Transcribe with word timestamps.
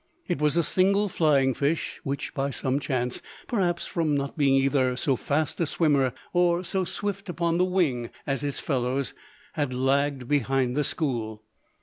It 0.27 0.41
was 0.41 0.57
a 0.57 0.63
single 0.63 1.07
flying 1.09 1.53
fish, 1.53 2.01
which 2.03 2.33
by 2.33 2.49
some 2.49 2.79
chance, 2.79 3.21
perhaps 3.45 3.85
from 3.85 4.17
not 4.17 4.35
being 4.35 4.55
either 4.55 4.97
so 4.97 5.15
fast 5.15 5.59
a 5.61 5.67
swimmer 5.67 6.11
or 6.33 6.63
so 6.63 6.83
swift 6.85 7.29
upon 7.29 7.59
the 7.59 7.65
wing 7.65 8.09
as 8.25 8.43
its 8.43 8.59
fellows, 8.59 9.13
had 9.53 9.75
lagged 9.75 10.27
behind 10.27 10.75
the 10.75 10.83
"school." 10.83 11.43